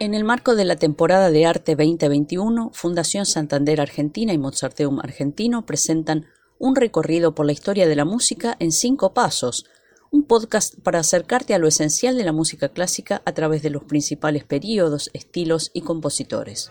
[0.00, 5.66] En el marco de la temporada de arte 2021, Fundación Santander Argentina y Mozarteum Argentino
[5.66, 6.26] presentan
[6.60, 9.64] un recorrido por la historia de la música en cinco pasos,
[10.12, 13.82] un podcast para acercarte a lo esencial de la música clásica a través de los
[13.82, 16.70] principales períodos, estilos y compositores.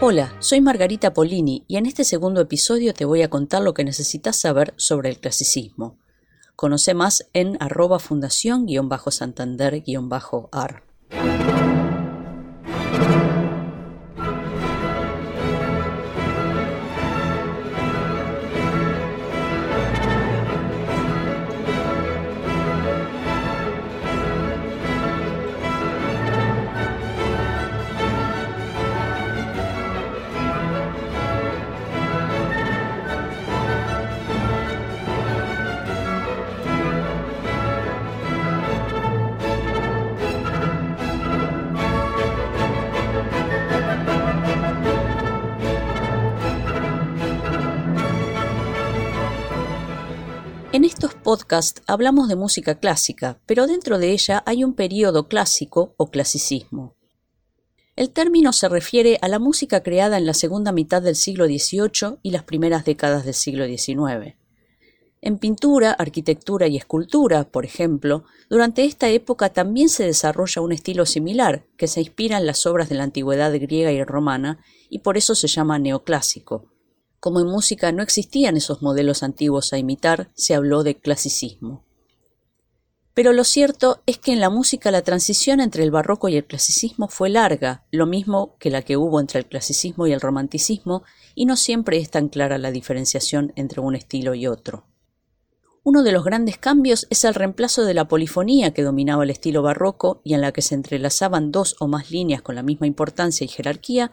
[0.00, 3.84] Hola, soy Margarita Polini y en este segundo episodio te voy a contar lo que
[3.84, 5.96] necesitas saber sobre el clasicismo.
[6.60, 10.82] Conoce más en arroba fundación-santander-ar.
[51.30, 56.96] Podcasts hablamos de música clásica, pero dentro de ella hay un periodo clásico o clasicismo.
[57.94, 62.18] El término se refiere a la música creada en la segunda mitad del siglo XVIII
[62.24, 64.34] y las primeras décadas del siglo XIX.
[65.20, 71.06] En pintura, arquitectura y escultura, por ejemplo, durante esta época también se desarrolla un estilo
[71.06, 75.16] similar que se inspira en las obras de la antigüedad griega y romana y por
[75.16, 76.72] eso se llama neoclásico.
[77.20, 81.84] Como en música no existían esos modelos antiguos a imitar, se habló de clasicismo.
[83.12, 86.46] Pero lo cierto es que en la música la transición entre el barroco y el
[86.46, 91.02] clasicismo fue larga, lo mismo que la que hubo entre el clasicismo y el romanticismo,
[91.34, 94.86] y no siempre es tan clara la diferenciación entre un estilo y otro.
[95.82, 99.62] Uno de los grandes cambios es el reemplazo de la polifonía que dominaba el estilo
[99.62, 103.44] barroco y en la que se entrelazaban dos o más líneas con la misma importancia
[103.44, 104.10] y jerarquía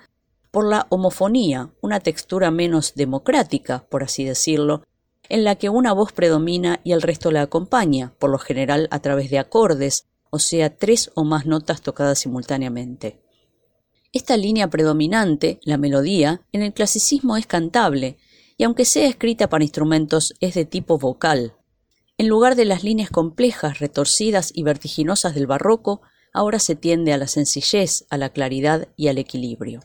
[0.57, 4.81] por la homofonía, una textura menos democrática, por así decirlo,
[5.29, 8.99] en la que una voz predomina y el resto la acompaña, por lo general a
[8.99, 13.21] través de acordes, o sea, tres o más notas tocadas simultáneamente.
[14.13, 18.17] Esta línea predominante, la melodía, en el clasicismo es cantable,
[18.57, 21.53] y aunque sea escrita para instrumentos, es de tipo vocal.
[22.17, 26.01] En lugar de las líneas complejas, retorcidas y vertiginosas del barroco,
[26.33, 29.81] ahora se tiende a la sencillez, a la claridad y al equilibrio.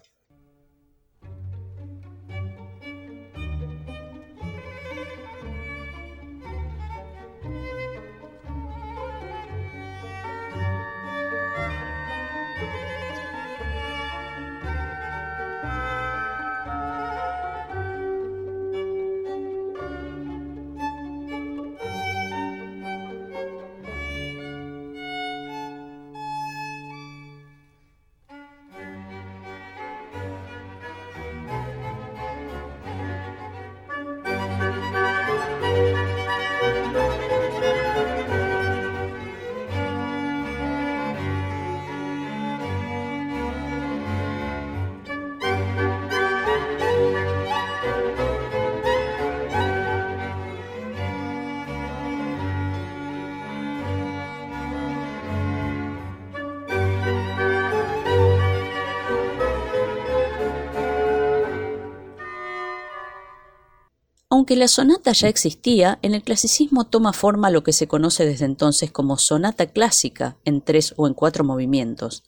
[64.42, 68.44] Aunque la sonata ya existía, en el clasicismo toma forma lo que se conoce desde
[68.44, 72.25] entonces como sonata clásica, en tres o en cuatro movimientos.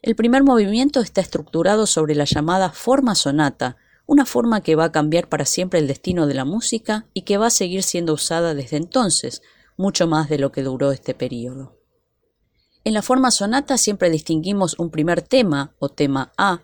[0.00, 3.76] El primer movimiento está estructurado sobre la llamada forma sonata,
[4.06, 7.36] una forma que va a cambiar para siempre el destino de la música y que
[7.36, 9.42] va a seguir siendo usada desde entonces,
[9.76, 11.76] mucho más de lo que duró este periodo.
[12.82, 16.62] En la forma sonata siempre distinguimos un primer tema o tema A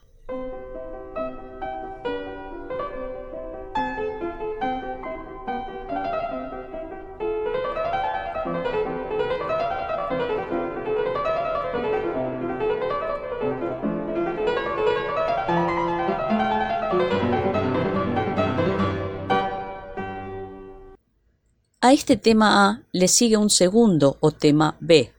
[21.89, 25.11] A este tema A le sigue un segundo o tema B.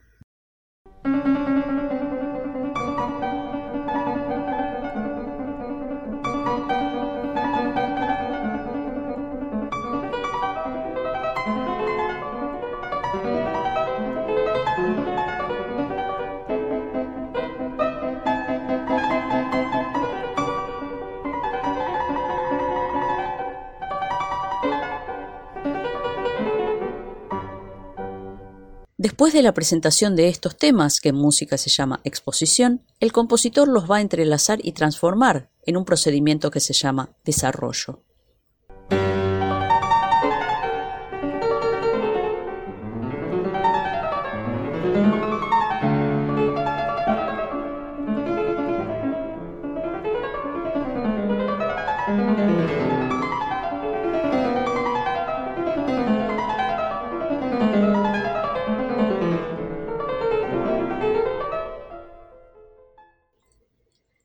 [28.99, 33.69] Después de la presentación de estos temas, que en música se llama exposición, el compositor
[33.69, 38.03] los va a entrelazar y transformar en un procedimiento que se llama desarrollo.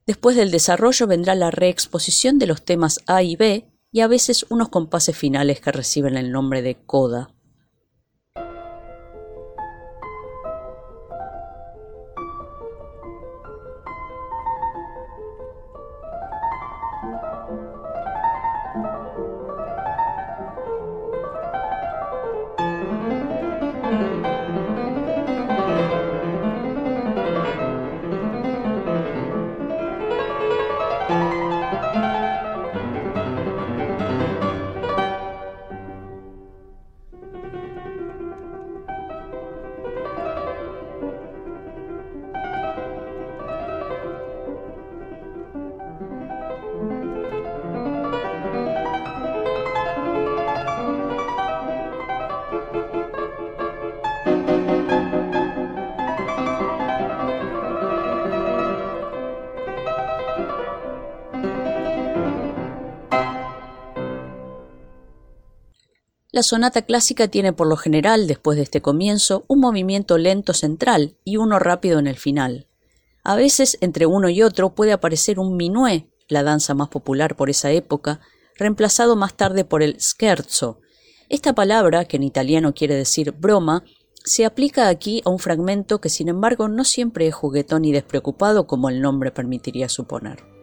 [0.07, 4.45] Después del desarrollo vendrá la reexposición de los temas A y B y a veces
[4.51, 7.34] unos compases finales que reciben el nombre de coda.
[66.35, 71.17] La sonata clásica tiene por lo general, después de este comienzo, un movimiento lento central
[71.23, 72.67] y uno rápido en el final.
[73.23, 77.51] A veces, entre uno y otro, puede aparecer un minué, la danza más popular por
[77.51, 78.19] esa época,
[78.57, 80.81] reemplazado más tarde por el scherzo.
[81.29, 83.85] Esta palabra, que en italiano quiere decir broma,
[84.25, 88.67] se aplica aquí a un fragmento que sin embargo no siempre es juguetón y despreocupado
[88.67, 90.54] como el nombre permitiría suponer.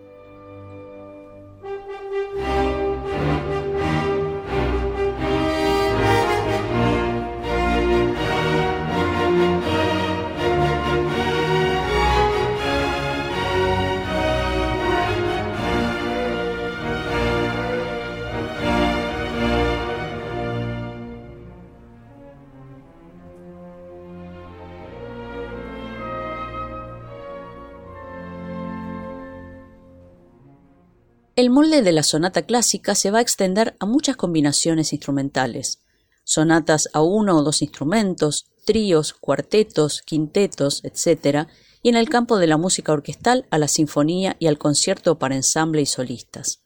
[31.41, 35.81] El molde de la sonata clásica se va a extender a muchas combinaciones instrumentales,
[36.23, 41.47] sonatas a uno o dos instrumentos, tríos, cuartetos, quintetos, etc.,
[41.81, 45.35] y en el campo de la música orquestal a la sinfonía y al concierto para
[45.35, 46.61] ensamble y solistas.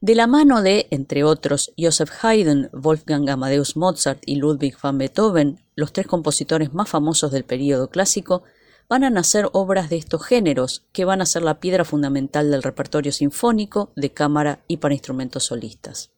[0.00, 5.60] De la mano de, entre otros, Joseph Haydn, Wolfgang Amadeus Mozart y Ludwig van Beethoven,
[5.76, 8.42] los tres compositores más famosos del período clásico,
[8.88, 12.62] van a nacer obras de estos géneros, que van a ser la piedra fundamental del
[12.62, 16.13] repertorio sinfónico, de cámara y para instrumentos solistas.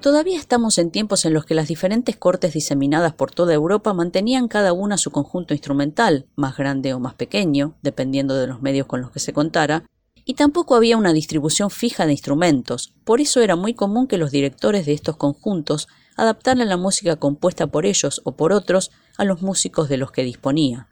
[0.00, 4.48] Todavía estamos en tiempos en los que las diferentes cortes diseminadas por toda Europa mantenían
[4.48, 9.02] cada una su conjunto instrumental, más grande o más pequeño, dependiendo de los medios con
[9.02, 9.84] los que se contara,
[10.24, 14.30] y tampoco había una distribución fija de instrumentos, por eso era muy común que los
[14.30, 19.42] directores de estos conjuntos adaptaran la música compuesta por ellos o por otros a los
[19.42, 20.89] músicos de los que disponía.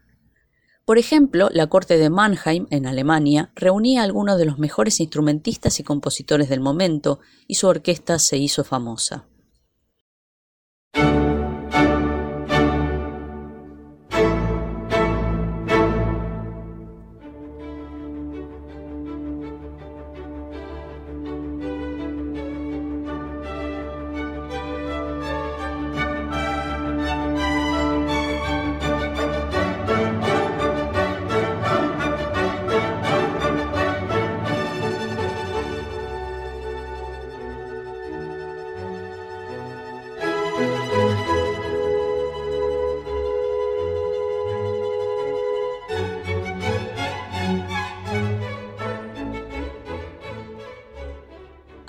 [0.88, 5.78] Por ejemplo, la corte de Mannheim, en Alemania, reunía a algunos de los mejores instrumentistas
[5.80, 9.26] y compositores del momento, y su orquesta se hizo famosa.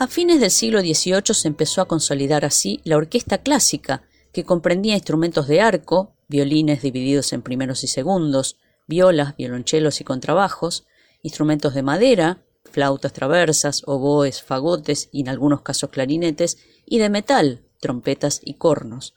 [0.02, 4.96] A fines del siglo XVIII se empezó a consolidar así la orquesta clásica, que comprendía
[4.96, 8.56] instrumentos de arco, violines divididos en primeros y segundos,
[8.88, 10.86] violas, violonchelos y contrabajos,
[11.22, 17.66] instrumentos de madera, flautas traversas, oboes, fagotes y en algunos casos clarinetes, y de metal,
[17.82, 19.16] trompetas y cornos.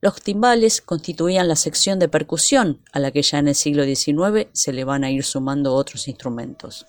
[0.00, 4.48] Los timbales constituían la sección de percusión a la que ya en el siglo XIX
[4.50, 6.86] se le van a ir sumando otros instrumentos.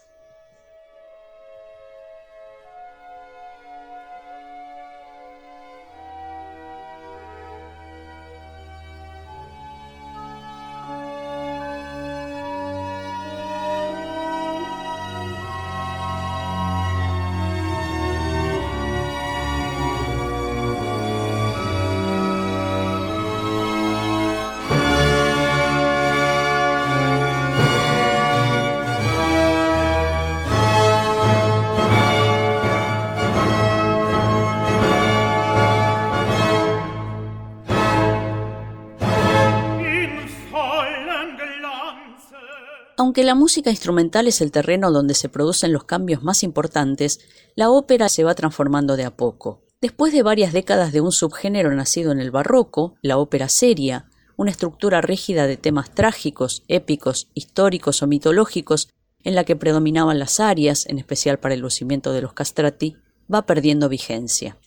[43.15, 47.22] Aunque la música instrumental es el terreno donde se producen los cambios más importantes,
[47.55, 49.62] la ópera se va transformando de a poco.
[49.79, 54.51] Después de varias décadas de un subgénero nacido en el barroco, la ópera seria, una
[54.51, 58.89] estructura rígida de temas trágicos, épicos, históricos o mitológicos,
[59.24, 62.98] en la que predominaban las arias, en especial para el lucimiento de los castrati,
[63.34, 64.57] va perdiendo vigencia.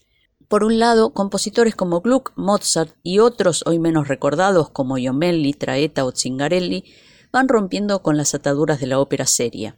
[0.48, 6.06] Por un lado, compositores como Gluck, Mozart y otros hoy menos recordados como Iomelli, Traetta
[6.06, 6.84] o Zingarelli
[7.32, 9.76] van rompiendo con las ataduras de la ópera seria.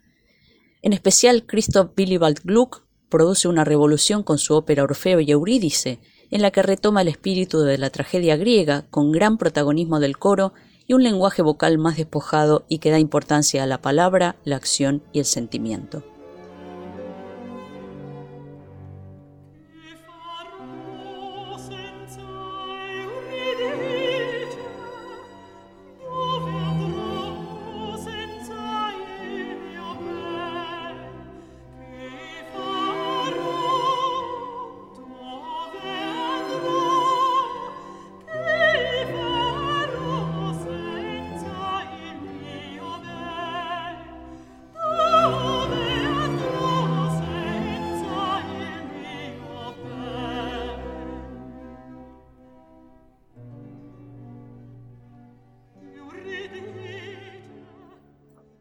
[0.83, 6.43] En especial, Christoph Willibald Gluck produce una revolución con su ópera Orfeo y Eurídice, en
[6.43, 10.53] la que retoma el espíritu de la tragedia griega con gran protagonismo del coro
[10.87, 15.03] y un lenguaje vocal más despojado y que da importancia a la palabra, la acción
[15.13, 16.05] y el sentimiento.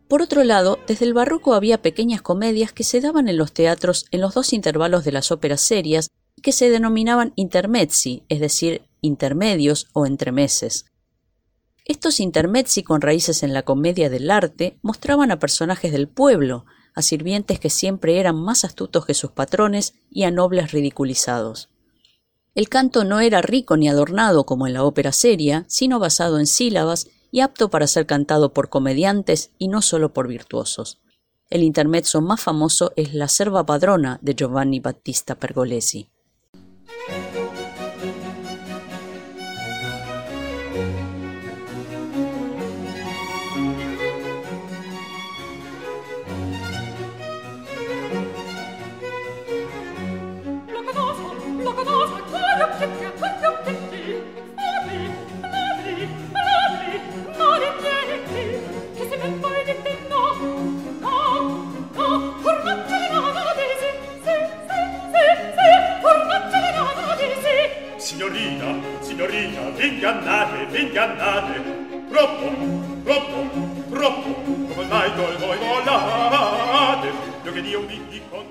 [0.09, 4.07] Por otro lado, desde el barroco había pequeñas comedias que se daban en los teatros
[4.09, 8.81] en los dos intervalos de las óperas serias y que se denominaban intermezzi, es decir,
[9.01, 10.85] intermedios o entremeses.
[11.85, 17.03] Estos intermezzi con raíces en la comedia del arte mostraban a personajes del pueblo, a
[17.03, 21.69] sirvientes que siempre eran más astutos que sus patrones y a nobles ridiculizados.
[22.55, 26.47] El canto no era rico ni adornado como en la ópera seria, sino basado en
[26.47, 30.99] sílabas y apto para ser cantado por comediantes y no solo por virtuosos.
[31.49, 36.09] El intermezzo más famoso es La Serva Padrona de Giovanni Battista Pergolesi.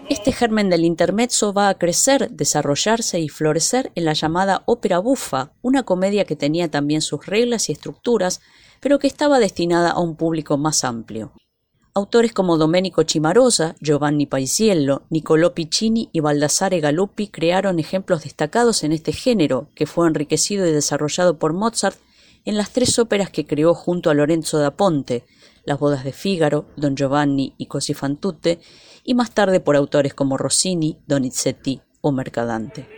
[0.08, 5.52] Este germen del intermezzo va a crecer, desarrollarse y florecer en la llamada ópera bufa,
[5.60, 8.40] una comedia que tenía también sus reglas y estructuras,
[8.80, 11.32] pero que estaba destinada a un público más amplio.
[11.94, 18.92] Autores como Domenico Cimarosa, Giovanni Paisiello, Niccolò Piccini y Baldassare Galuppi crearon ejemplos destacados en
[18.92, 21.98] este género, que fue enriquecido y desarrollado por Mozart
[22.48, 25.26] en las tres óperas que creó junto a Lorenzo da Ponte,
[25.66, 28.58] Las bodas de Fígaro, Don Giovanni y Così fan tutte,
[29.04, 32.88] y más tarde por autores como Rossini, Donizetti o Mercadante.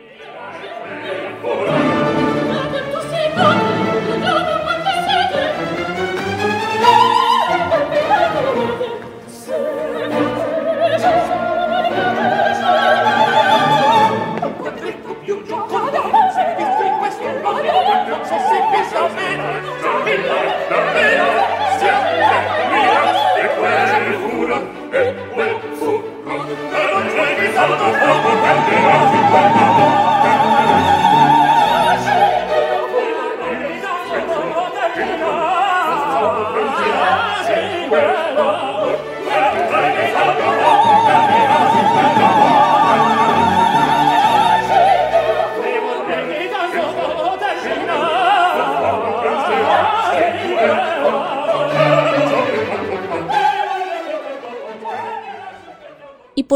[27.83, 29.20] Oh,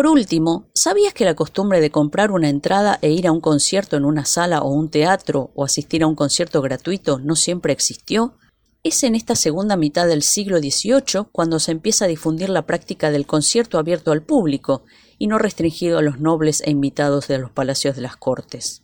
[0.05, 3.97] por último, ¿sabías que la costumbre de comprar una entrada e ir a un concierto
[3.97, 8.37] en una sala o un teatro o asistir a un concierto gratuito no siempre existió?
[8.83, 13.11] Es en esta segunda mitad del siglo XVIII cuando se empieza a difundir la práctica
[13.11, 14.85] del concierto abierto al público
[15.17, 18.83] y no restringido a los nobles e invitados de los palacios de las cortes.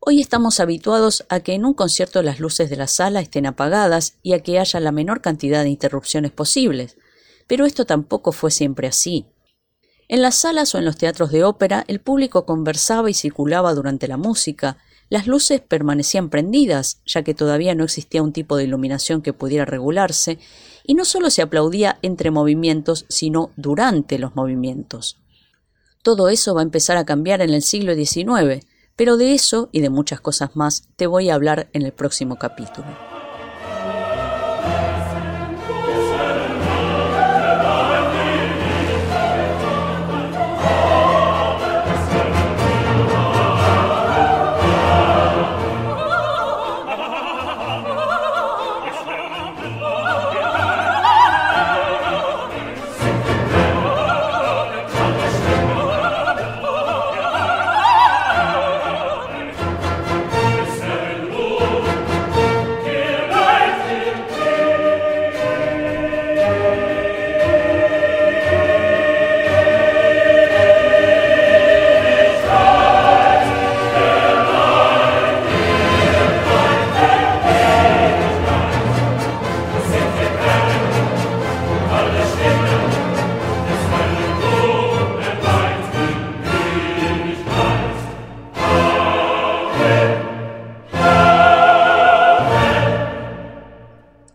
[0.00, 4.14] Hoy estamos habituados a que en un concierto las luces de la sala estén apagadas
[4.22, 6.96] y a que haya la menor cantidad de interrupciones posibles,
[7.46, 9.26] pero esto tampoco fue siempre así.
[10.12, 14.08] En las salas o en los teatros de ópera el público conversaba y circulaba durante
[14.08, 14.76] la música,
[15.08, 19.64] las luces permanecían prendidas, ya que todavía no existía un tipo de iluminación que pudiera
[19.64, 20.38] regularse,
[20.84, 25.16] y no solo se aplaudía entre movimientos, sino durante los movimientos.
[26.02, 28.66] Todo eso va a empezar a cambiar en el siglo XIX,
[28.96, 32.36] pero de eso y de muchas cosas más te voy a hablar en el próximo
[32.36, 33.11] capítulo.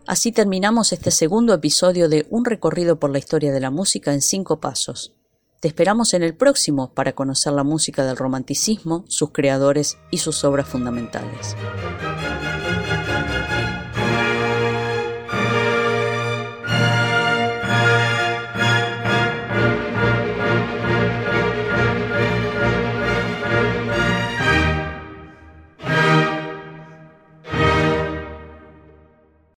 [0.08, 4.22] Así terminamos este segundo episodio de Un recorrido por la historia de la música en
[4.22, 5.12] cinco pasos.
[5.60, 10.44] Te esperamos en el próximo para conocer la música del romanticismo, sus creadores y sus
[10.44, 11.54] obras fundamentales.